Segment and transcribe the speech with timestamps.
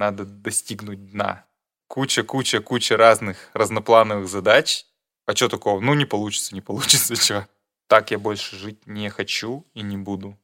[0.00, 1.44] надо достигнуть дна.
[1.88, 4.86] Куча-куча-куча разных разноплановых задач.
[5.26, 5.80] А что такого?
[5.80, 7.46] Ну, не получится, не получится, что.
[7.86, 10.38] Так я больше жить не хочу и не буду.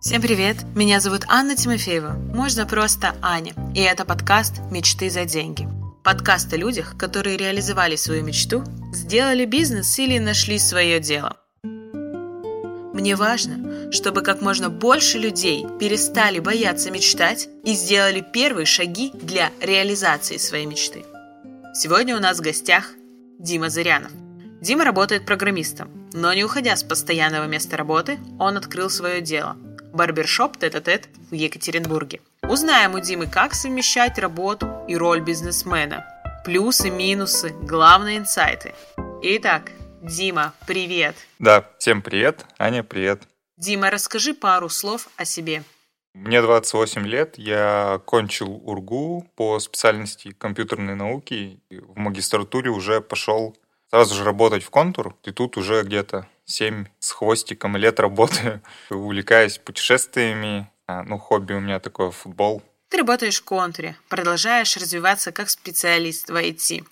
[0.00, 0.56] Всем привет!
[0.74, 5.68] Меня зовут Анна Тимофеева, можно просто Аня, и это подкаст «Мечты за деньги».
[6.04, 8.62] Подкаст о людях, которые реализовали свою мечту,
[8.92, 11.36] сделали бизнес или нашли свое дело.
[12.98, 19.52] Мне важно, чтобы как можно больше людей перестали бояться мечтать и сделали первые шаги для
[19.60, 21.04] реализации своей мечты.
[21.74, 22.90] Сегодня у нас в гостях
[23.38, 24.10] Дима Зырянов.
[24.60, 29.56] Дима работает программистом, но не уходя с постоянного места работы, он открыл свое дело–
[29.94, 32.20] барбершоп тет-а-тет в Екатеринбурге.
[32.42, 36.04] Узнаем у Димы, как совмещать работу и роль бизнесмена.
[36.44, 38.74] Плюсы, минусы, главные инсайты.
[39.22, 39.70] Итак,
[40.02, 41.16] Дима, привет.
[41.38, 42.46] Да, всем привет.
[42.58, 43.22] Аня, привет.
[43.56, 45.64] Дима, расскажи пару слов о себе.
[46.14, 51.60] Мне 28 лет, я кончил УРГУ по специальности компьютерной науки.
[51.70, 53.56] В магистратуре уже пошел
[53.90, 59.58] сразу же работать в контур, и тут уже где-то 7 с хвостиком лет работаю, увлекаюсь
[59.58, 62.62] путешествиями, а, ну, хобби у меня такое футбол.
[62.88, 66.84] Ты работаешь в контуре, продолжаешь развиваться как специалист в IT.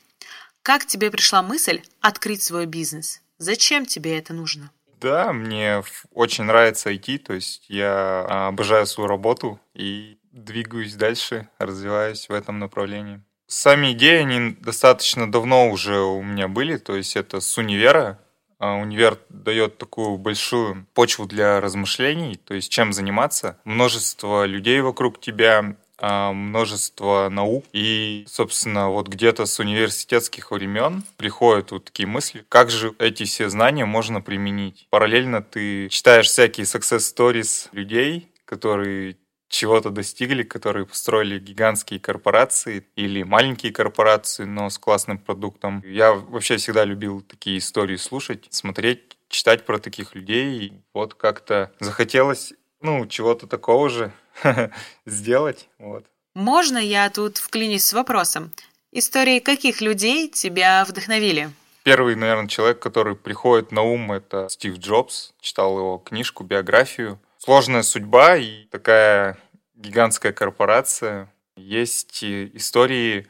[0.67, 3.23] Как тебе пришла мысль открыть свой бизнес?
[3.39, 4.73] Зачем тебе это нужно?
[5.01, 11.49] Да, мне очень нравится IT, то есть я а, обожаю свою работу и двигаюсь дальше,
[11.61, 13.23] развиваюсь в этом направлении.
[13.47, 18.19] Сами идеи, они достаточно давно уже у меня были, то есть это с универа.
[18.59, 23.61] А универ дает такую большую почву для размышлений, то есть чем заниматься.
[23.63, 27.65] Множество людей вокруг тебя, множество наук.
[27.73, 33.49] И, собственно, вот где-то с университетских времен приходят вот такие мысли, как же эти все
[33.49, 34.87] знания можно применить.
[34.91, 39.17] Параллельно ты читаешь всякие success stories людей, которые
[39.49, 45.83] чего-то достигли, которые построили гигантские корпорации или маленькие корпорации, но с классным продуктом.
[45.87, 50.59] Я вообще всегда любил такие истории слушать, смотреть, читать про таких людей.
[50.59, 54.13] И вот как-то захотелось, ну, чего-то такого же
[55.07, 55.69] сделать.
[55.79, 56.05] Вот.
[56.35, 58.53] Можно я тут вклинюсь с вопросом?
[58.93, 61.51] Истории каких людей тебя вдохновили?
[61.83, 65.33] Первый, наверное, человек, который приходит на ум, это Стив Джобс.
[65.41, 69.39] Читал его книжку, биографию сложная судьба и такая
[69.77, 71.33] гигантская корпорация.
[71.57, 73.29] Есть истории,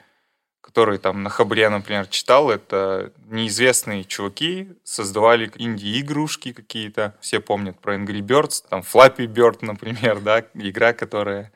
[0.76, 7.16] которые там на Хабре, например, читал, это неизвестные чуваки создавали инди-игрушки какие-то.
[7.18, 11.50] Все помнят про Angry Birds, там Flappy Bird, например, да, игра, которая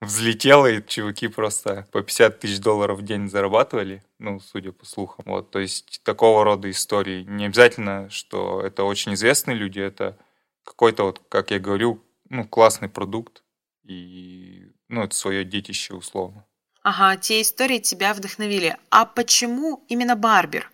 [0.00, 5.24] взлетела, и чуваки просто по 50 тысяч долларов в день зарабатывали, ну, судя по слухам.
[5.26, 7.24] Вот, то есть такого рода истории.
[7.24, 10.16] Не обязательно, что это очень известные люди, это
[10.62, 13.42] какой-то, вот, как я говорю, ну, классный продукт,
[13.82, 16.46] и, ну, это свое детище условно.
[16.82, 18.76] Ага, те истории тебя вдохновили.
[18.90, 20.70] А почему именно барбер?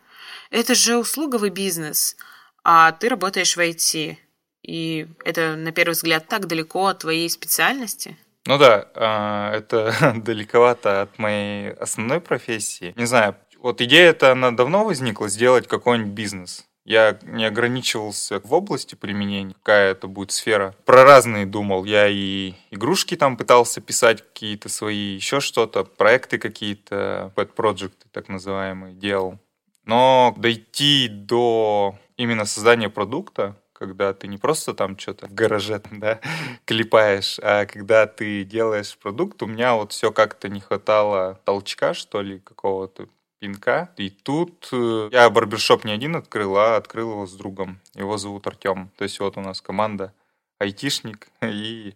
[0.51, 2.17] Это же услуговый бизнес,
[2.63, 4.17] а ты работаешь в IT.
[4.63, 8.17] И это, на первый взгляд, так далеко от твоей специальности.
[8.47, 12.93] Ну да, а, это далековато от моей основной профессии.
[12.97, 16.65] Не знаю, вот идея эта, она давно возникла, сделать какой-нибудь бизнес.
[16.87, 20.73] Я не ограничивался в области применения, какая это будет сфера.
[20.85, 21.85] Про разные думал.
[21.85, 28.29] Я и игрушки там пытался писать какие-то свои, еще что-то, проекты какие-то, pet проекты так
[28.29, 29.41] называемые, делал.
[29.85, 36.21] Но дойти до именно создания продукта, когда ты не просто там что-то в гараже да,
[36.67, 42.23] клепаешь, а когда ты делаешь продукт, у меня вот все как-то не хватало толчка, что
[42.23, 43.09] ли, какого-то
[43.39, 43.93] пинка.
[43.97, 47.81] И тут э, я барбершоп не один открыл, а открыл его с другом.
[47.95, 48.91] Его зовут Артем.
[48.97, 50.13] То есть вот у нас команда
[50.59, 51.95] айтишник и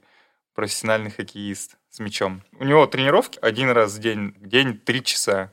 [0.55, 2.43] профессиональный хоккеист с мячом.
[2.59, 5.53] У него тренировки один раз в день, день три часа.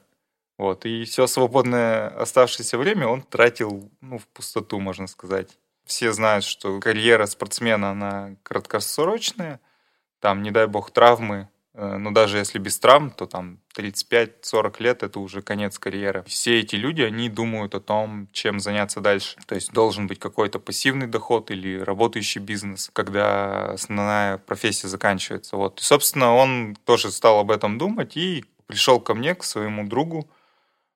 [0.57, 5.57] Вот, и все свободное оставшееся время он тратил ну, в пустоту, можно сказать.
[5.85, 9.61] Все знают, что карьера спортсмена, она краткосрочная.
[10.19, 15.19] Там, не дай бог, травмы, но даже если без травм, то там 35-40 лет это
[15.19, 16.23] уже конец карьеры.
[16.25, 19.37] Все эти люди, они думают о том, чем заняться дальше.
[19.45, 25.55] То есть должен быть какой-то пассивный доход или работающий бизнес, когда основная профессия заканчивается.
[25.55, 25.79] Вот.
[25.79, 30.27] И, собственно, он тоже стал об этом думать и пришел ко мне, к своему другу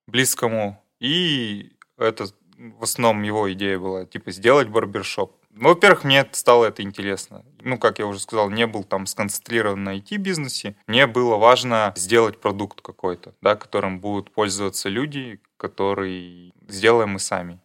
[0.08, 2.26] близкому, и это
[2.58, 5.36] в основном его идея была, типа, сделать барбершоп.
[5.54, 7.44] Ну, во-первых, мне стало это интересно.
[7.60, 10.76] Ну, как я уже сказал, не был там сконцентрирован на IT-бизнесе.
[10.88, 17.60] Мне было важно сделать продукт какой-то, да, которым будут пользоваться люди, который сделаем мы сами.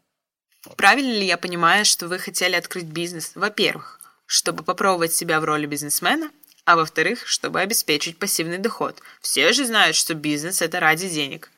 [0.77, 3.33] Правильно ли я понимаю, что вы хотели открыть бизнес?
[3.35, 6.31] Во-первых, чтобы попробовать себя в роли бизнесмена,
[6.65, 9.01] а во-вторых, чтобы обеспечить пассивный доход.
[9.21, 11.51] Все же знают, что бизнес– это ради денег.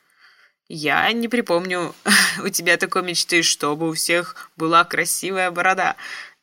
[0.69, 1.95] Я не припомню
[2.43, 5.95] у тебя такой мечты, чтобы у всех была красивая борода.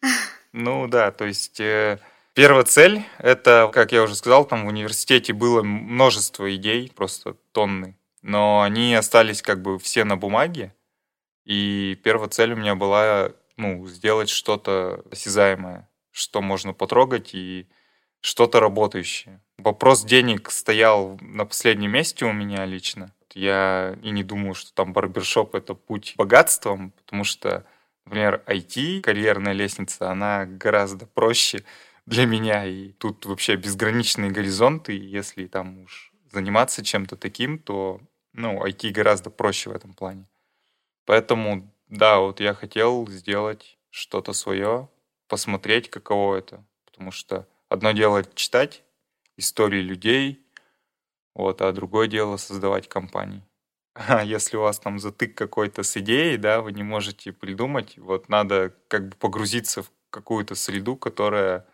[0.58, 1.98] Ну да, то есть э,
[2.32, 7.94] первая цель– это, как я уже сказал, там в университете было множество идей, просто тонны,
[8.22, 10.74] но они остались как бы все на бумаге,
[11.44, 17.68] и первая цель у меня была ну, сделать что-то осязаемое, что можно потрогать и
[18.26, 19.40] что-то работающее.
[19.56, 23.14] Вопрос денег стоял на последнем месте у меня лично.
[23.34, 27.64] Я и не думаю, что там барбершоп— это путь к богатствам, потому что,
[28.04, 31.62] например, IT, карьерная лестница, она гораздо проще
[32.04, 38.00] для меня, и тут вообще безграничные горизонты, если там уж заниматься чем-то таким, то,
[38.32, 40.26] ну, IT гораздо проще в этом плане.
[41.04, 44.88] Поэтому, да, вот я хотел сделать что-то свое,
[45.28, 46.64] посмотреть, каково это.
[46.86, 48.82] Потому что одно дело читать
[49.36, 50.46] истории людей,
[51.34, 53.42] вот, а другое дело создавать компании.
[53.94, 58.28] А если у вас там затык какой-то с идеей, да, вы не можете придумать, вот
[58.28, 61.66] надо как бы погрузиться в какую-то среду, которая,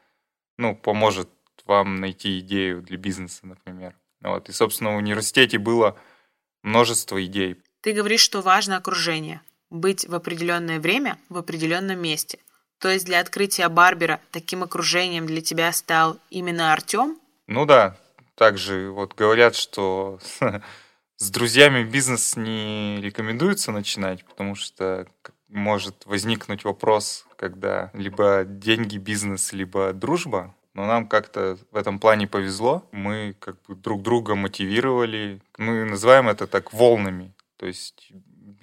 [0.56, 1.28] ну, поможет
[1.64, 3.96] вам найти идею для бизнеса, например.
[4.20, 4.48] Вот.
[4.48, 5.96] И, собственно, в университете было
[6.62, 7.60] множество идей.
[7.80, 9.40] Ты говоришь, что важно окружение.
[9.70, 12.38] Быть в определенное время в определенном месте.
[12.82, 17.16] То есть для открытия Барбера таким окружением для тебя стал именно Артем?
[17.46, 17.96] Ну да.
[18.34, 20.18] Также вот говорят, что
[21.16, 25.06] с друзьями бизнес не рекомендуется начинать, потому что
[25.46, 30.52] может возникнуть вопрос, когда либо деньги, бизнес, либо дружба.
[30.74, 32.88] Но нам как-то в этом плане повезло.
[32.90, 35.40] Мы как бы друг друга мотивировали.
[35.56, 37.32] Мы называем это так волнами.
[37.58, 38.10] То есть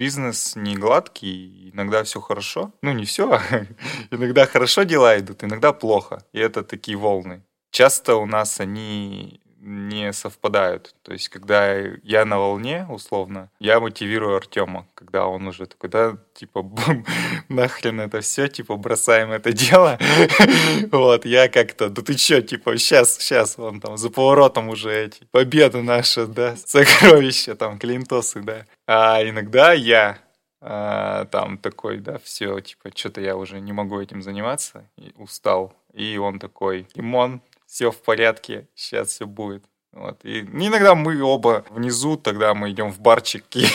[0.00, 2.72] бизнес не гладкий, иногда все хорошо.
[2.82, 3.38] Ну, не все,
[4.10, 6.24] иногда хорошо дела идут, иногда плохо.
[6.32, 7.42] И это такие волны.
[7.70, 10.94] Часто у нас они не совпадают.
[11.02, 16.16] То есть, когда я на волне, условно, я мотивирую Артема, когда он уже такой, да,
[16.34, 16.64] типа,
[17.48, 19.98] нахрен это все, типа, бросаем это дело.
[20.92, 25.24] вот, я как-то, да ты чё, типа, сейчас, сейчас, он там за поворотом уже эти,
[25.30, 28.66] победа наша, да, сокровища, там, клинтосы, да.
[28.86, 30.18] А иногда я
[30.62, 35.74] а, там такой, да, все, типа, что-то я уже не могу этим заниматься, и устал.
[35.92, 37.40] И он такой, Тимон,
[37.70, 39.64] все в порядке, сейчас все будет.
[39.92, 40.24] Вот.
[40.24, 43.66] И иногда мы оба внизу, тогда мы идем в барчик и,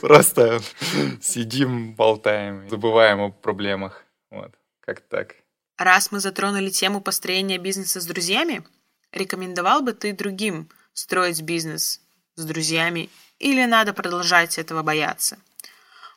[0.00, 0.60] просто
[1.20, 4.04] сидим, болтаем, забываем о проблемах.
[4.30, 5.36] Вот, как так.
[5.78, 8.64] Раз мы затронули тему построения бизнеса с друзьями,
[9.12, 12.00] рекомендовал бы ты другим строить бизнес
[12.36, 15.38] с друзьями или надо продолжать этого бояться?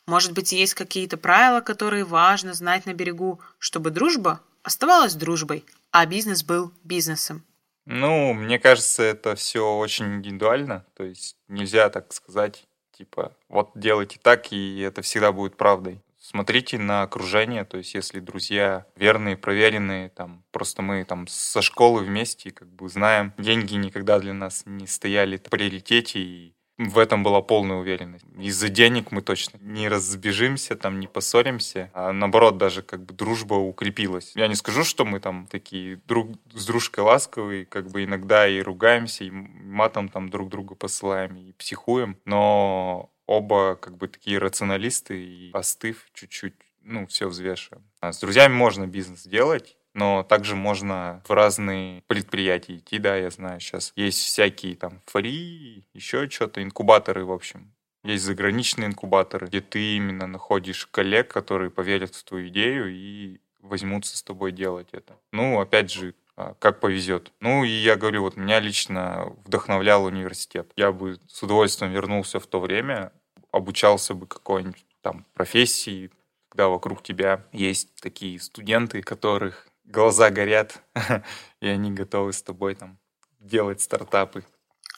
[0.05, 6.05] Может быть, есть какие-то правила, которые важно знать на берегу, чтобы дружба оставалась дружбой, а
[6.05, 7.45] бизнес был бизнесом?
[7.85, 10.85] Ну, мне кажется, это все очень индивидуально.
[10.95, 12.67] То есть нельзя так сказать,
[12.97, 16.01] типа, вот делайте так, и это всегда будет правдой.
[16.19, 22.03] Смотрите на окружение, то есть если друзья верные, проверенные, там, просто мы там со школы
[22.03, 26.55] вместе, как бы знаем, деньги никогда для нас не стояли в приоритете, и
[26.89, 28.25] в этом была полная уверенность.
[28.37, 33.55] Из-за денег мы точно не разбежимся, там не поссоримся, а наоборот даже как бы дружба
[33.55, 34.31] укрепилась.
[34.35, 38.61] Я не скажу, что мы там такие друг с дружкой ласковые, как бы иногда и
[38.61, 45.23] ругаемся, и матом там друг друга посылаем, и психуем, но оба как бы такие рационалисты,
[45.23, 47.85] и остыв чуть-чуть, ну, все взвешиваем.
[47.99, 53.29] А с друзьями можно бизнес делать, но также можно в разные предприятия идти, да, я
[53.29, 57.73] знаю, сейчас есть всякие там фри, еще что-то, инкубаторы, в общем.
[58.03, 64.17] Есть заграничные инкубаторы, где ты именно находишь коллег, которые поверят в твою идею и возьмутся
[64.17, 65.17] с тобой делать это.
[65.31, 67.31] Ну, опять же, а, как повезет.
[67.39, 70.71] Ну, и я говорю, вот меня лично вдохновлял университет.
[70.75, 73.11] Я бы с удовольствием вернулся в то время,
[73.51, 76.09] обучался бы какой-нибудь там профессии,
[76.49, 80.81] когда вокруг тебя есть такие студенты, которых глаза горят,
[81.61, 82.97] и они готовы с тобой там
[83.39, 84.43] делать стартапы.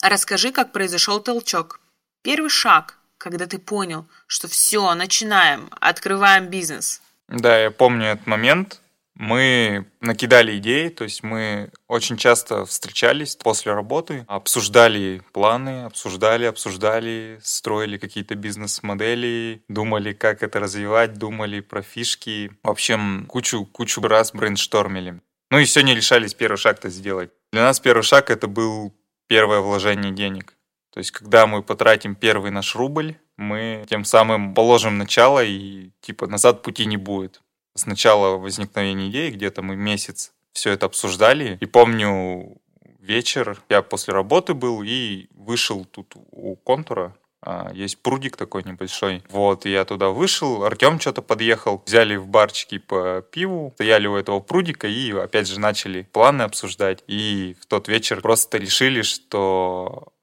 [0.02, 1.80] Расскажи, как произошел толчок.
[2.22, 7.02] Первый шаг, когда ты понял, что все, начинаем, открываем бизнес.
[7.28, 8.82] Да, я помню этот момент
[9.16, 17.40] мы накидали идеи, то есть мы очень часто встречались после работы, обсуждали планы, обсуждали, обсуждали,
[17.44, 22.52] строили какие-то бизнес-модели, думали, как это развивать, думали про фишки.
[22.64, 25.22] В общем, кучу, кучу раз брейнштормили.
[25.52, 27.30] Ну и сегодня решались первый шаг-то сделать.
[27.52, 28.96] Для нас первый шаг это был
[29.28, 30.56] первое вложение денег.
[30.92, 36.28] То есть, когда мы потратим первый наш рубль, мы тем самым положим начало и типа
[36.28, 37.42] назад пути не будет.
[37.76, 41.58] С начала возникновения идеи где-то мы месяц все это обсуждали.
[41.60, 42.58] И помню,
[43.00, 47.16] вечер, я после работы был и вышел тут у контура,
[47.46, 49.24] а, есть прудик такой небольшой.
[49.30, 54.40] Вот, я туда вышел, Артем что-то подъехал, взяли в барчики по пиву, стояли у этого
[54.40, 57.04] прудика и опять же начали планы обсуждать.
[57.08, 60.14] И в тот вечер просто решили, что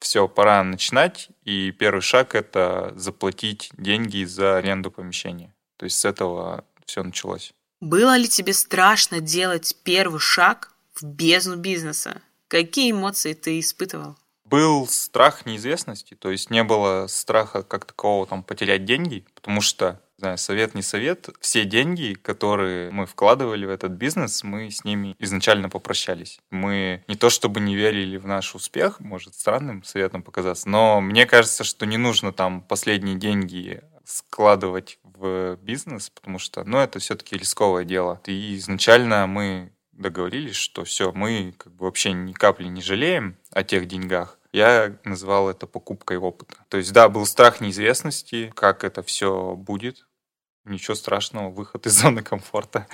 [0.00, 5.54] все, пора начинать, и первый шаг— это заплатить деньги за аренду помещения.
[5.78, 7.52] То есть с этого все началось.
[7.80, 12.22] Было ли тебе страшно делать первый шаг в бездну бизнеса?
[12.48, 14.16] Какие эмоции ты испытывал?
[14.44, 20.00] Был страх неизвестности, то есть не было страха как такового там потерять деньги, потому что
[20.18, 25.14] знаю, совет не совет, все деньги, которые мы вкладывали в этот бизнес, мы с ними
[25.18, 26.40] изначально попрощались.
[26.50, 31.26] Мы не то чтобы не верили в наш успех, может странным советом показаться, но мне
[31.26, 37.36] кажется, что не нужно там последние деньги складывать в бизнес, потому что, ну, это все-таки
[37.36, 38.20] рисковое дело.
[38.26, 43.64] И изначально мы договорились, что все, мы как бы вообще ни капли не жалеем о
[43.64, 44.38] тех деньгах.
[44.52, 46.54] Я называл это покупкой опыта.
[46.68, 50.05] То есть, да, был страх неизвестности, как это все будет.
[50.66, 52.86] Ничего страшного, выход из зоны комфорта.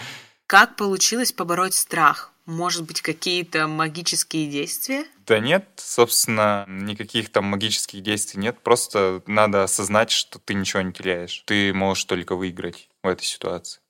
[0.46, 2.32] Как получилось побороть страх?
[2.44, 5.04] Может быть, какие-то магические действия?
[5.26, 8.58] Да нет, собственно, никаких там магических действий нет.
[8.62, 11.42] Просто надо осознать, что ты ничего не теряешь.
[11.46, 13.80] Ты можешь только выиграть в этой ситуации.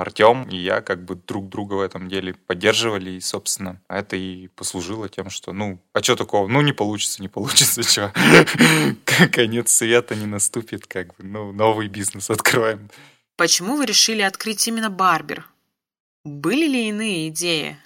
[0.00, 4.48] Артем и я как бы друг друга в этом деле поддерживали, и, собственно, это и
[4.48, 6.48] послужило тем, что, ну, а что такого?
[6.48, 8.12] Ну, не получится, не получится, что?
[9.32, 12.90] Конец света не наступит, как бы, ну, новый бизнес откроем.
[13.36, 15.46] Почему вы решили открыть именно барбер?
[16.24, 17.76] Были ли иные идеи?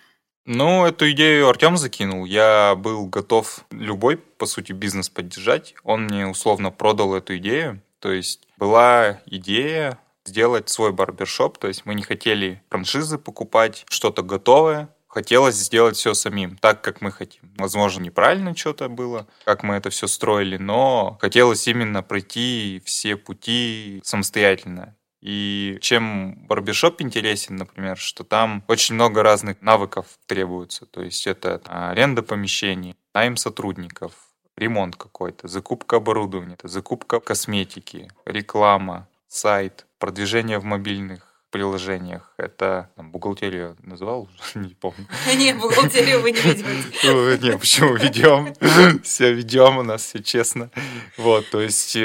[0.47, 2.25] Ну, эту идею Артем закинул.
[2.25, 5.75] Я был готов любой, по сути, бизнес поддержать.
[5.83, 7.83] Он мне условно продал эту идею.
[7.99, 14.23] То есть была идея сделать свой барбершоп, то есть мы не хотели франшизы покупать, что-то
[14.23, 17.53] готовое, хотелось сделать все самим, так, как мы хотим.
[17.57, 24.01] Возможно, неправильно что-то было, как мы это все строили, но хотелось именно пройти все пути
[24.05, 24.95] самостоятельно.
[25.21, 30.87] И чем барбершоп интересен, например, что там очень много разных навыков требуется.
[30.87, 34.13] То есть это аренда помещений, найм сотрудников,
[34.57, 42.33] ремонт какой-то, закупка оборудования, закупка косметики, реклама, сайт, продвижение в мобильных приложениях.
[42.37, 45.07] Это там, бухгалтерию называл, не помню.
[45.37, 46.65] Не, бухгалтерию вы не ведете.
[47.43, 48.55] Не, почему ведем?
[49.03, 50.71] Все ведем, у нас все честно.
[51.17, 51.97] Вот, то есть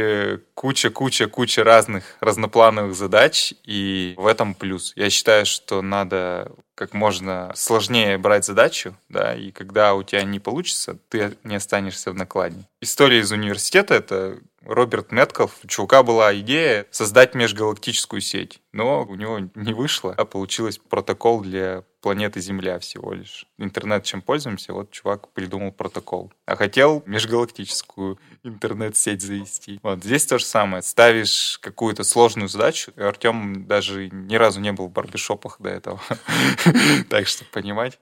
[0.53, 4.93] куча-куча-куча э, разных разноплановых задач, и в этом плюс.
[4.95, 10.39] Я считаю, что надо как можно сложнее брать задачу, да, и когда у тебя не
[10.39, 12.57] получится, ты не останешься в накладе.
[12.81, 19.15] История из университета— это Роберт Метков, у чувака была идея создать межгалактическую сеть, но у
[19.15, 23.47] него не вышло, а получилось протокол для планеты Земля всего лишь.
[23.57, 26.31] Интернет чем пользуемся, вот чувак придумал протокол.
[26.45, 29.79] А хотел межгалактическую интернет-сеть завести.
[29.81, 30.83] Вот здесь то же самое.
[30.83, 32.91] Ставишь какую-то сложную задачу.
[32.95, 35.99] Артем даже ни разу не был в барбершопах до этого.
[37.09, 37.99] Так что понимать.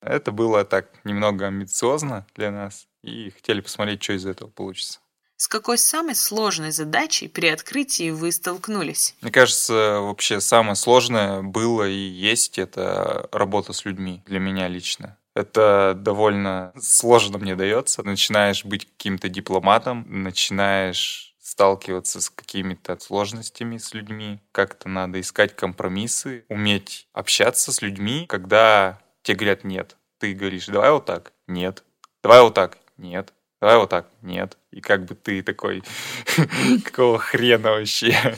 [0.00, 2.86] Это было так немного амбициозно для нас.
[3.02, 5.00] И хотели посмотреть, что из этого получится.
[5.42, 9.16] С какой самой сложной задачей при открытии вы столкнулись?
[9.22, 15.18] Мне кажется, вообще самое сложное было и есть это работа с людьми для меня лично.
[15.34, 18.04] Это довольно сложно мне дается.
[18.04, 26.44] Начинаешь быть каким-то дипломатом, начинаешь сталкиваться с какими-то сложностями с людьми, как-то надо искать компромиссы,
[26.50, 29.96] уметь общаться с людьми, когда тебе говорят «нет».
[30.18, 31.82] Ты говоришь «давай вот так», «нет»,
[32.22, 34.58] «давай вот так», «нет», давай вот так, нет.
[34.72, 35.84] И как бы ты такой,
[36.84, 38.36] какого хрена вообще?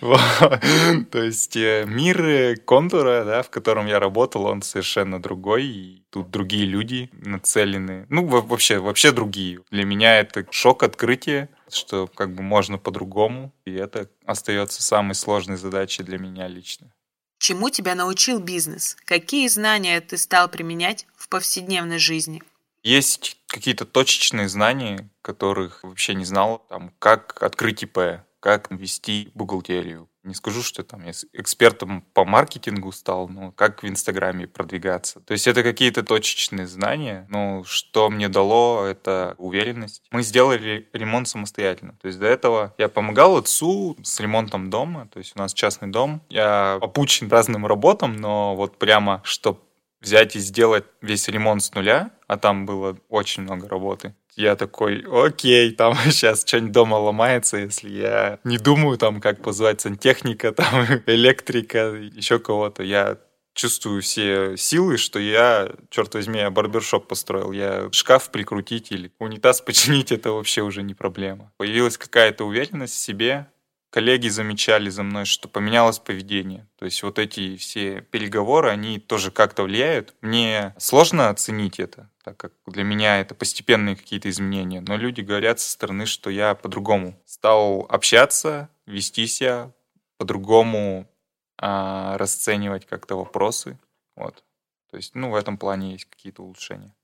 [1.10, 6.02] То есть э, мир э, контура, да, в котором я работал, он совершенно другой, и
[6.10, 8.06] тут другие люди нацелены.
[8.08, 9.60] Ну, вообще, вообще другие.
[9.70, 15.58] Для меня это шок открытие, что как бы можно по-другому, и это остается самой сложной
[15.58, 16.92] задачей для меня лично.
[17.38, 18.96] Чему тебя научил бизнес?
[19.04, 22.42] Какие знания ты стал применять в повседневной жизни?
[22.82, 27.98] Есть какие-то точечные знания, которых вообще не знал, там, как открыть ИП,
[28.40, 30.08] как вести бухгалтерию.
[30.24, 35.20] Не скажу, что там я экспертом по маркетингу стал, но как в Инстаграме продвигаться.
[35.20, 40.02] То есть это какие-то точечные знания, но что мне дало, это уверенность.
[40.10, 41.96] Мы сделали ремонт самостоятельно.
[42.02, 45.88] То есть до этого я помогал отцу с ремонтом дома, то есть у нас частный
[45.88, 46.20] дом.
[46.28, 49.60] Я опучен разным работам, но вот прямо, чтобы
[50.00, 54.14] взять и сделать весь ремонт с нуля, а там было очень много работы.
[54.36, 59.80] Я такой, окей, там сейчас что-нибудь дома ломается, если я не думаю там, как позвать
[59.80, 62.82] сантехника, там, электрика, еще кого-то.
[62.82, 63.18] Я
[63.58, 67.50] чувствую все силы, что я, черт возьми, я барбершоп построил.
[67.50, 71.52] Я шкаф прикрутить или унитаз починить, это вообще уже не проблема.
[71.56, 73.48] Появилась какая-то уверенность в себе,
[73.90, 76.68] коллеги замечали за мной, что поменялось поведение.
[76.78, 80.14] То есть вот эти все переговоры, они тоже как-то влияют.
[80.20, 84.80] Мне сложно оценить это, так как для меня это постепенные какие-то изменения.
[84.80, 89.72] Но люди говорят со стороны, что я по-другому стал общаться, вести себя,
[90.18, 91.08] по-другому
[91.56, 93.78] а, расценивать как-то вопросы.
[94.16, 94.44] Вот.
[94.90, 96.94] То есть, ну, в этом плане есть какие-то улучшения.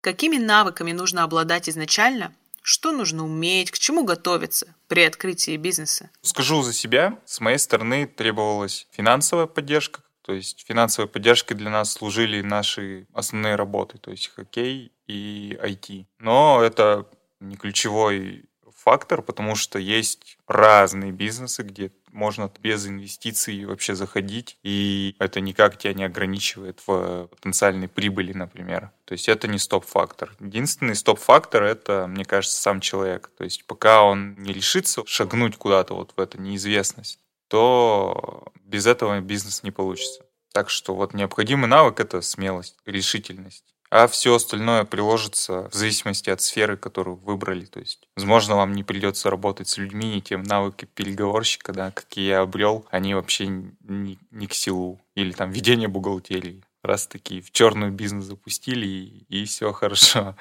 [0.00, 6.10] Какими навыками нужно обладать изначально, что нужно уметь, к чему готовиться при открытии бизнеса?
[6.22, 7.18] Скажу за себя.
[7.26, 10.00] С моей стороны требовалась финансовая поддержка.
[10.22, 16.06] То есть финансовой поддержкой для нас служили наши основные работы, то есть хоккей и IT.
[16.18, 17.06] Но это
[17.40, 18.46] не ключевой
[18.84, 25.78] фактор, потому что есть разные бизнесы, где можно без инвестиций вообще заходить, и это никак
[25.78, 28.90] тебя не ограничивает в потенциальной прибыли, например.
[29.04, 30.36] То есть это не стоп-фактор.
[30.38, 33.30] Единственный стоп-фактор— это, мне кажется, сам человек.
[33.36, 39.18] То есть пока он не решится шагнуть куда-то вот в эту неизвестность, то без этого
[39.20, 40.24] бизнес не получится.
[40.52, 46.40] Так что вот необходимый навык— это смелость, решительность а все остальное приложится в зависимости от
[46.40, 47.64] сферы, которую выбрали.
[47.64, 52.26] То есть, возможно, вам не придется работать с людьми, и тем навыки переговорщика, да, какие
[52.26, 55.00] я обрел, они вообще не, не к силу.
[55.14, 56.64] Или там ведение бухгалтерии.
[56.82, 60.34] Раз таки в черную бизнес запустили, и, и все хорошо.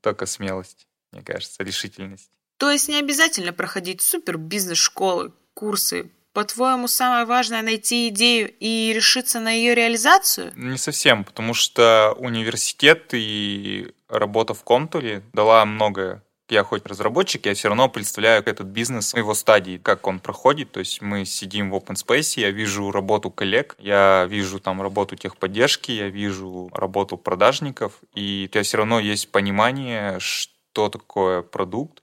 [0.00, 2.30] Только смелость, мне кажется, решительность.
[2.56, 9.40] То есть не обязательно проходить супер бизнес-школы, курсы по-твоему, самое важное найти идею и решиться
[9.40, 10.52] на ее реализацию?
[10.56, 17.54] Не совсем, потому что университет и работа в контуре дала многое я хоть разработчик, я
[17.54, 20.72] все равно представляю этот бизнес его стадии, как он проходит.
[20.72, 25.16] То есть мы сидим в open space, я вижу работу коллег, я вижу там работу
[25.16, 32.02] техподдержки, я вижу работу продажников, и у тебя все равно есть понимание, что такое продукт,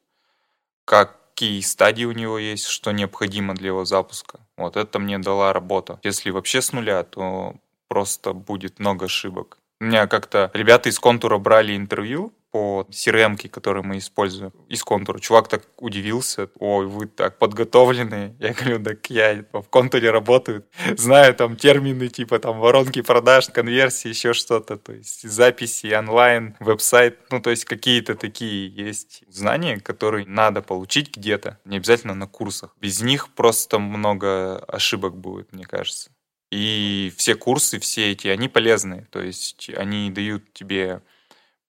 [0.86, 4.40] как какие стадии у него есть, что необходимо для его запуска.
[4.58, 6.00] Вот это мне дала работа.
[6.02, 7.54] Если вообще с нуля, то
[7.88, 9.60] просто будет много ошибок.
[9.80, 15.20] У меня как-то ребята из контура брали интервью, по CRM, которые мы используем из контура.
[15.20, 16.50] Чувак так удивился.
[16.58, 18.36] Ой, вы так подготовлены.
[18.40, 20.66] Я говорю, так я в контуре работаю.
[20.98, 24.78] Знаю там термины типа там воронки продаж, конверсии, еще что-то.
[24.78, 27.20] То есть записи онлайн, веб-сайт.
[27.30, 31.60] Ну, то есть какие-то такие есть знания, которые надо получить где-то.
[31.64, 32.76] Не обязательно на курсах.
[32.82, 36.10] Без них просто много ошибок будет, мне кажется.
[36.52, 39.06] И все курсы, все эти, они полезные.
[39.12, 41.04] То есть они дают тебе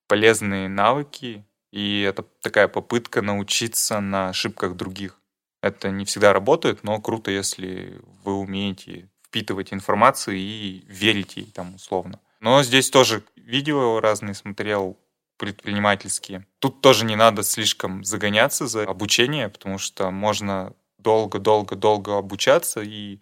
[0.09, 5.15] полезные навыки, и это такая попытка научиться на ошибках других.
[5.61, 11.75] Это не всегда работает, но круто, если вы умеете впитывать информацию и верите ей там
[11.75, 12.19] условно.
[12.39, 14.97] Но здесь тоже видео разные смотрел,
[15.37, 16.45] предпринимательские.
[16.59, 23.19] Тут тоже не надо слишком загоняться за обучение, потому что можно долго-долго-долго обучаться и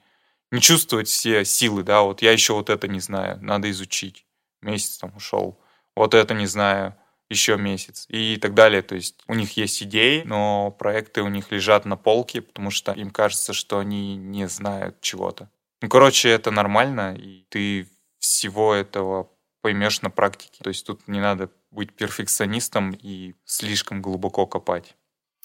[0.51, 4.25] не чувствовать все силы, да, вот я еще вот это не знаю, надо изучить.
[4.61, 5.59] Месяц там ушел
[5.97, 6.95] вот это не знаю,
[7.29, 8.81] еще месяц и так далее.
[8.81, 12.91] То есть у них есть идеи, но проекты у них лежат на полке, потому что
[12.93, 15.49] им кажется, что они не знают чего-то.
[15.81, 19.29] Ну, короче, это нормально, и ты всего этого
[19.61, 20.63] поймешь на практике.
[20.63, 24.95] То есть тут не надо быть перфекционистом и слишком глубоко копать.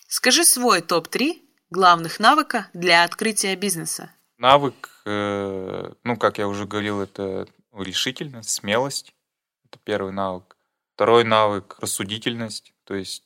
[0.07, 4.11] Скажи свой топ-3 главных навыка для открытия бизнеса.
[4.39, 9.15] Навык, э, ну, как я уже говорил, это решительность, смелость.
[9.73, 10.59] Это первый навык.
[10.95, 12.75] Второй навык— рассудительность.
[12.85, 13.25] То есть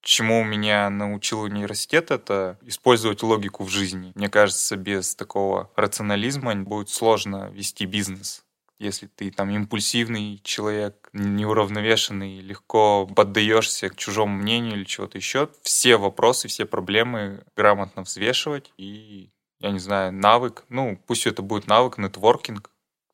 [0.00, 4.10] чему меня научил университет, это использовать логику в жизни.
[4.16, 8.44] Мне кажется, без такого рационализма будет сложно вести бизнес.
[8.80, 15.96] Если ты там импульсивный человек, неуравновешенный, легко поддаешься к чужому мнению или чего-то еще, все
[15.96, 19.30] вопросы, все проблемы грамотно взвешивать и,
[19.60, 22.68] я не знаю, навык, ну, пусть это будет навык, нетворкинг,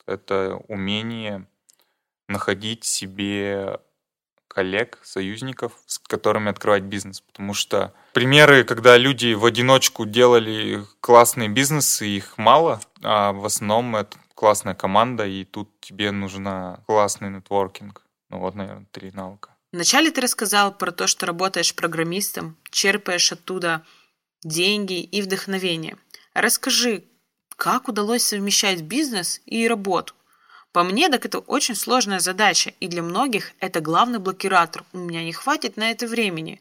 [0.07, 1.47] это умение
[2.31, 3.81] находить себе
[4.49, 7.21] коллег, союзников, с которыми открывать бизнес.
[7.21, 13.97] Потому что примеры, когда люди в одиночку делали классные бизнесы, их мало, а в основном
[13.97, 18.03] это классная команда, и тут тебе нужна классный нетворкинг.
[18.31, 19.51] Ну вот, наверное, три навыка.
[19.73, 23.85] Вначале ты рассказал про то, что работаешь программистом, черпаешь оттуда
[24.43, 25.97] деньги и вдохновение.
[26.35, 27.05] Расскажи,
[27.57, 30.15] как удалось совмещать бизнес и работу?
[30.73, 34.85] По мне, так это очень сложная задача, и для многих это главный блокиратор.
[34.93, 36.61] У меня не хватит на это времени.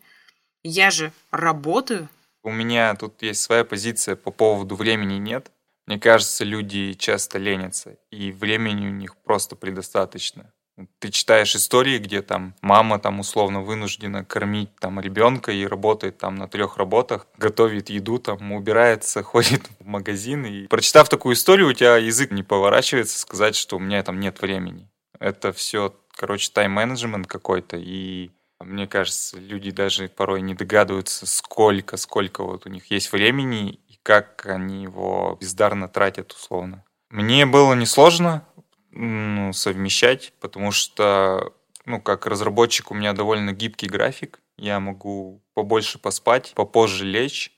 [0.64, 2.10] Я же работаю.
[2.42, 5.52] У меня тут есть своя позиция по поводу времени нет.
[5.86, 10.52] Мне кажется, люди часто ленятся, и времени у них просто предостаточно.
[11.00, 16.36] Ты читаешь истории, где там мама там условно вынуждена кормить там ребенка и работает там
[16.36, 20.46] на трех работах, готовит еду, там убирается, ходит в магазин.
[20.46, 24.42] И прочитав такую историю, у тебя язык не поворачивается сказать, что у меня там нет
[24.42, 24.90] времени.
[25.20, 27.78] Это все, короче, тайм-менеджмент какой-то.
[27.78, 33.80] И мне кажется, люди даже порой не догадываются, сколько, сколько вот у них есть времени
[33.88, 36.84] и как они его бездарно тратят условно.
[37.10, 38.46] Мне было несложно,
[39.00, 41.54] ну, совмещать, потому что,
[41.86, 44.42] ну, как разработчик у меня довольно гибкий график.
[44.58, 47.54] Я могу побольше поспать, попозже лечь.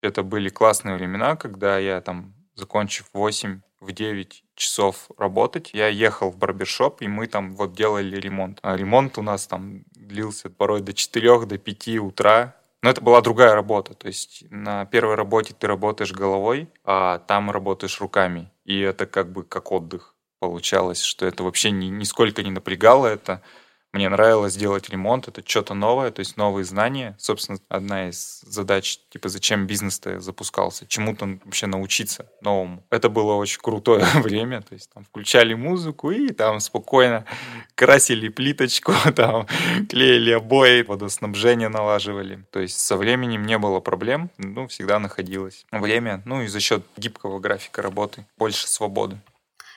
[0.00, 6.30] Это были классные времена, когда я там, закончив 8 в 9 часов работать, я ехал
[6.30, 8.58] в барбершоп, и мы там вот делали ремонт.
[8.62, 12.56] А ремонт у нас там длился порой до 4, до 5 утра.
[12.82, 13.92] Но это была другая работа.
[13.92, 18.50] То есть на первой работе ты работаешь головой, а там работаешь руками.
[18.64, 23.40] И это как бы как отдых получалось, что это вообще ни, нисколько не напрягало это.
[23.92, 27.14] Мне нравилось делать ремонт, это что-то новое, то есть новые знания.
[27.16, 32.82] Собственно, одна из задач, типа, зачем бизнес-то запускался, чему-то вообще научиться новому.
[32.90, 37.24] Это было очень крутое время, то есть там включали музыку и там спокойно
[37.76, 39.46] красили плиточку, там
[39.88, 42.44] клеили обои, водоснабжение налаживали.
[42.50, 46.84] То есть со временем не было проблем, ну, всегда находилось время, ну и за счет
[46.96, 49.20] гибкого графика работы больше свободы.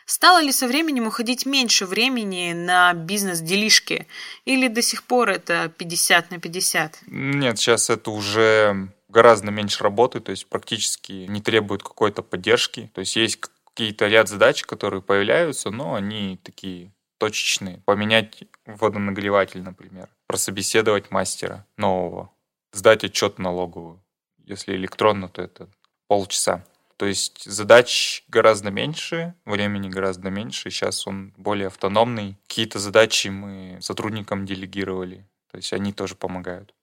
[0.05, 4.07] Стало ли со временем уходить меньше времени на бизнес-делишки?
[4.45, 6.99] Или до сих пор это 50 на 50?
[7.07, 12.91] Нет, сейчас это уже гораздо меньше работы, то есть практически не требует какой-то поддержки.
[12.93, 13.39] То есть есть
[13.75, 17.81] какие-то ряд задач, которые появляются, но они такие точечные.
[17.85, 20.09] Поменять водонагреватель, например.
[20.27, 22.31] Прособеседовать мастера нового.
[22.73, 24.03] Сдать отчет налоговую.
[24.43, 25.69] Если электронно, то это
[26.07, 26.63] полчаса.
[26.97, 30.69] То есть задач гораздо меньше, времени гораздо меньше.
[30.69, 32.37] Сейчас он более автономный.
[32.47, 35.27] Какие-то задачи мы сотрудникам делегировали.
[35.51, 36.73] То есть они тоже помогают.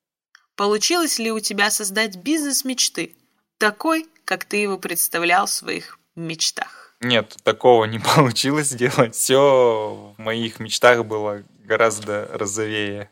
[0.54, 3.16] Получилось ли у тебя создать бизнес мечты?
[3.58, 6.94] Такой, как ты его представлял в своих мечтах?
[7.00, 9.14] Нет, такого не получилось сделать.
[9.14, 13.10] Все в моих мечтах было гораздо розовее.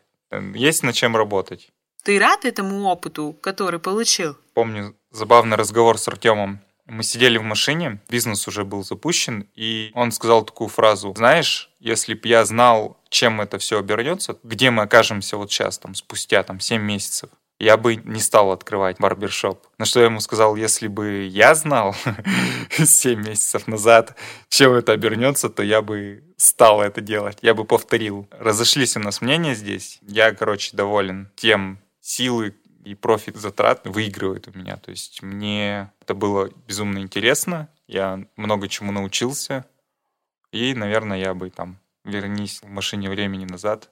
[0.55, 1.71] Есть над чем работать.
[2.03, 4.37] Ты рад этому опыту, который получил?
[4.55, 6.61] Помню забавный разговор с Артемом
[6.91, 12.15] мы сидели в машине, бизнес уже был запущен, и он сказал такую фразу, знаешь, если
[12.15, 16.61] бы я знал, чем это все обернется, где мы окажемся вот сейчас, там, спустя там
[16.61, 19.67] 7 месяцев, я бы не стал открывать барбершоп.
[19.79, 21.95] На что я ему сказал, если бы я знал
[22.71, 24.17] 7 месяцев назад,
[24.49, 28.27] чем это обернется, то я бы стал это делать, я бы повторил.
[28.31, 29.99] Разошлись у нас мнения здесь.
[30.03, 34.77] Я, короче, доволен тем силы, и профит затрат выигрывает у меня.
[34.77, 39.67] То есть мне это было безумно интересно, я много чему научился,
[40.53, 43.91] и, наверное, я бы там, вернись в машине времени назад,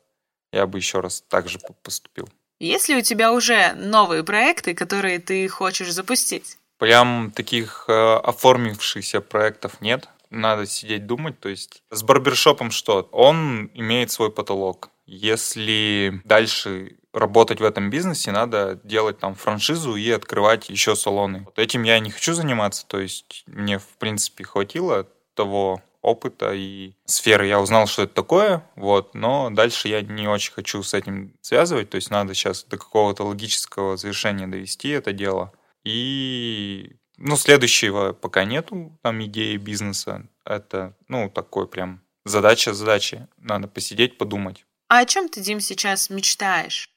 [0.53, 2.29] я бы еще раз так же поступил.
[2.61, 6.59] Есть ли у тебя уже новые проекты, которые ты хочешь запустить?
[6.79, 10.09] Прям таких э, оформившихся проектов нет.
[10.31, 11.39] Надо сидеть думать.
[11.39, 13.09] То есть с барбершопом что?
[13.13, 14.91] Он имеет свой потолок.
[15.11, 21.45] Если дальше работать в этом бизнесе, надо делать там франшизу и открывать еще салоны.
[21.47, 26.93] Вот этим я не хочу заниматься, то есть мне, в принципе, хватило того опыта и
[27.07, 27.47] сферы.
[27.47, 31.89] Я узнал, что это такое, вот, но дальше я не очень хочу с этим связывать,
[31.89, 35.55] то есть надо сейчас до какого-то логического завершения довести это дело.
[35.85, 40.29] И, ну, следующего пока нету там идеи бизнеса.
[40.45, 43.27] Это, ну, такой прям задача задачи.
[43.39, 44.67] Надо посидеть, подумать.
[44.89, 46.89] А о чем ты, Дим, сейчас мечтаешь?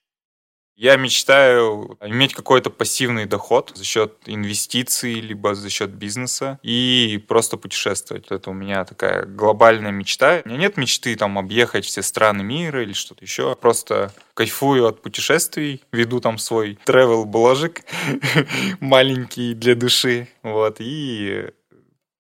[0.78, 7.58] Я мечтаю иметь какой-то пассивный доход за счет инвестиций, либо за счет бизнеса и просто
[7.58, 8.32] путешествовать.
[8.32, 10.42] Это у меня такая глобальная мечта.
[10.44, 13.56] У меня нет мечты там объехать все страны мира или что-то еще.
[13.56, 17.84] Просто кайфую от путешествий, веду там свой travel бложик
[18.80, 20.30] маленький для души.
[20.42, 21.52] Вот, и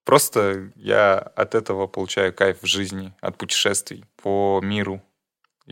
[0.03, 5.01] просто я от этого получаю кайф в жизни, от путешествий по миру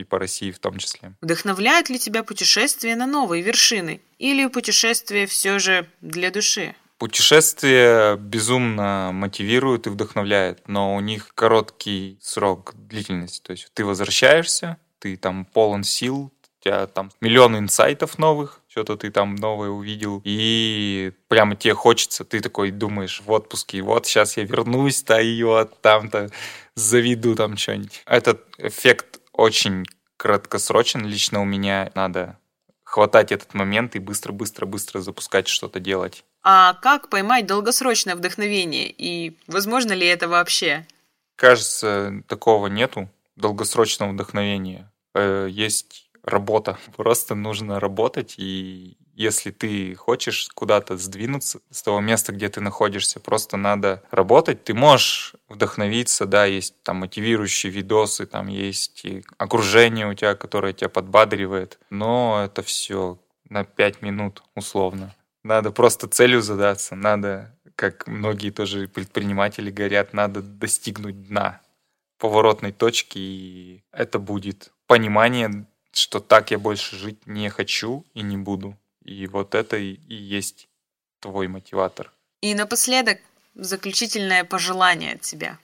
[0.01, 1.13] и по России в том числе.
[1.21, 4.01] Вдохновляет ли тебя путешествие на новые вершины?
[4.17, 6.75] Или путешествие все же для души?
[6.97, 13.41] Путешествия безумно мотивируют и вдохновляют, но у них короткий срок длительности.
[13.41, 18.97] То есть ты возвращаешься, ты там полон сил, у тебя там миллион инсайтов новых, что-то
[18.97, 24.35] ты там новое увидел, и прямо тебе хочется, ты такой думаешь в отпуске, вот сейчас
[24.35, 26.29] я вернусь, да и вот там-то
[26.75, 28.01] заведу там что-нибудь.
[28.05, 29.85] Этот эффект очень
[30.17, 32.37] краткосрочен, лично у меня надо
[32.83, 36.25] хватать этот момент и быстро-быстро-быстро запускать что-то делать.
[36.43, 38.89] А как поймать долгосрочное вдохновение?
[38.89, 40.87] И возможно ли это вообще?
[41.35, 44.91] Кажется, такого нету, долгосрочного вдохновения.
[45.13, 46.77] Э, есть работа.
[46.95, 53.19] Просто нужно работать, и если ты хочешь куда-то сдвинуться с того места, где ты находишься,
[53.19, 54.63] просто надо работать.
[54.63, 60.71] Ты можешь вдохновиться, да, есть там мотивирующие видосы, там есть и окружение у тебя, которое
[60.71, 65.13] тебя подбадривает, но это все на пять минут условно.
[65.43, 71.59] Надо просто целью задаться, надо, как многие тоже предприниматели говорят, надо достигнуть дна,
[72.19, 78.37] поворотной точки, и это будет понимание, что так я больше жить не хочу и не
[78.37, 78.77] буду.
[79.09, 80.69] И вот это и есть
[81.19, 82.11] твой мотиватор.
[82.41, 83.17] И напоследок
[83.55, 85.57] заключительное пожелание от тебя.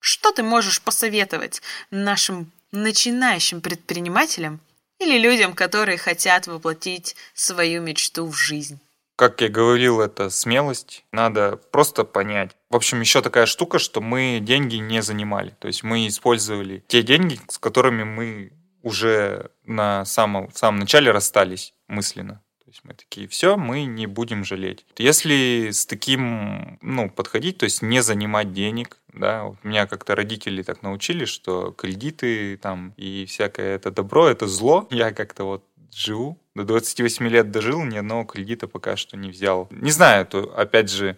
[0.00, 4.60] Что ты можешь посоветовать нашим начинающим предпринимателям
[4.98, 8.80] или людям, которые хотят воплотить свою мечту в жизнь?
[9.16, 11.04] Как я говорил, это смелость.
[11.12, 12.50] Надо просто понять.
[12.68, 15.54] В общем, еще такая штука, что мы деньги не занимали.
[15.60, 21.12] То есть мы использовали те деньги, с которыми мы уже на самом, в самом начале
[21.12, 22.42] расстались мысленно.
[22.68, 24.84] То есть мы такие, все, мы не будем жалеть.
[24.98, 30.62] Если с таким, ну, подходить, то есть не занимать денег, да, вот меня как-то родители
[30.62, 34.86] так научили, что кредиты там и всякое это добро, это зло.
[34.90, 36.38] Я как-то вот живу.
[36.54, 39.68] До 28 лет дожил, ни одного кредита пока что не взял.
[39.70, 41.16] Не знаю, то опять же,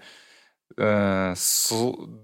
[0.76, 1.34] э,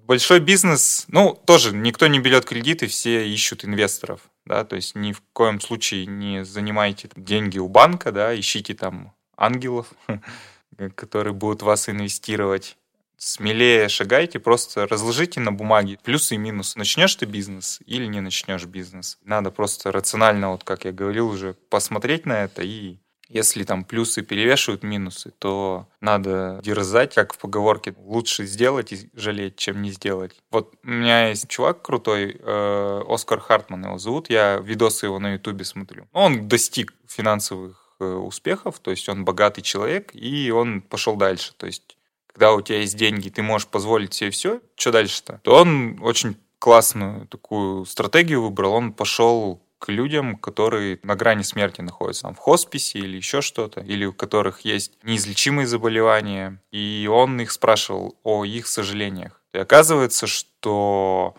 [0.06, 5.10] большой бизнес, ну, тоже никто не берет кредиты, все ищут инвесторов, да, то есть ни
[5.10, 9.92] в коем случае не занимайте деньги у банка, да, ищите там ангелов,
[10.94, 12.76] которые будут вас инвестировать
[13.16, 16.78] смелее шагайте, просто разложите на бумаге плюсы и минусы.
[16.78, 19.18] Начнешь ты бизнес или не начнешь бизнес.
[19.24, 24.22] Надо просто рационально, вот как я говорил уже, посмотреть на это и если там плюсы
[24.22, 30.36] перевешивают минусы, то надо дерзать, как в поговорке, лучше сделать и жалеть, чем не сделать.
[30.52, 35.32] Вот у меня есть чувак крутой, э, Оскар Хартман его зовут, я видосы его на
[35.32, 36.06] ютубе смотрю.
[36.12, 41.52] Он достиг финансовых успехов, то есть он богатый человек, и он пошел дальше.
[41.56, 41.96] То есть
[42.36, 45.40] когда у тебя есть деньги, ты можешь позволить себе все, что дальше-то?
[45.42, 48.74] То он очень классную такую стратегию выбрал.
[48.74, 53.80] Он пошел к людям, которые на грани смерти находятся, там, в хосписе или еще что-то,
[53.80, 59.40] или у которых есть неизлечимые заболевания, и он их спрашивал о их сожалениях.
[59.54, 61.34] И оказывается, что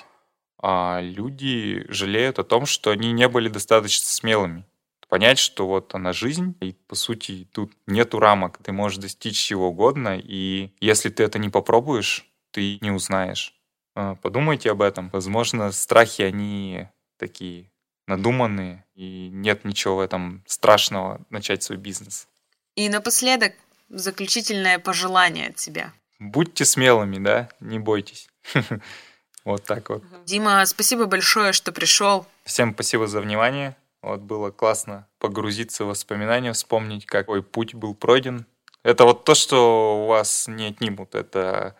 [0.60, 4.66] а, люди жалеют о том, что они не были достаточно смелыми
[5.08, 9.70] понять, что вот она жизнь, и по сути тут нету рамок, ты можешь достичь чего
[9.70, 13.54] угодно, и если ты это не попробуешь, ты не узнаешь.
[13.96, 15.10] А, подумайте об этом.
[15.10, 17.72] Возможно, страхи, они такие
[18.08, 22.28] надуманные, и нет ничего в этом страшного начать свой бизнес.
[22.76, 23.54] И напоследок
[23.90, 25.94] заключительное пожелание от тебя.
[26.20, 28.30] Будьте смелыми, да, не бойтесь.
[29.44, 30.04] Вот так вот.
[30.26, 32.28] Дима, спасибо большое, что пришел.
[32.44, 33.78] Всем спасибо за внимание.
[34.08, 38.46] Вот было классно погрузиться в воспоминания, вспомнить, какой путь был пройден.
[38.84, 41.14] Это вот то, что у вас не отнимут.
[41.14, 41.76] Это,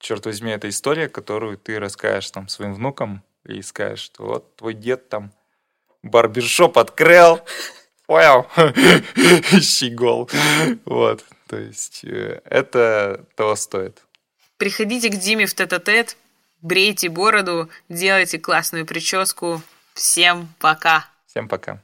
[0.00, 4.74] черт возьми, это история, которую ты расскажешь там своим внукам и скажешь, что вот твой
[4.74, 5.32] дед там
[6.02, 7.40] барбершоп открыл,
[8.06, 8.46] понял?
[9.60, 10.28] Щегол.
[10.84, 14.02] Вот, то есть э, это того стоит.
[14.56, 16.16] Приходите к Диме в тет-а-тет,
[16.60, 19.62] брейте бороду, делайте классную прическу.
[19.94, 21.11] Всем пока!
[21.32, 21.80] Всем пока.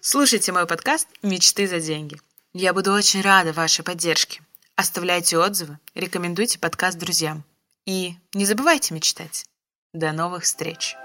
[0.00, 2.18] Слушайте мой подкаст «Мечты за деньги».
[2.54, 4.40] Я буду очень рада вашей поддержке.
[4.74, 7.44] Оставляйте отзывы, рекомендуйте подкаст друзьям.
[7.84, 9.44] И не забывайте мечтать.
[9.92, 10.96] До новых встреч!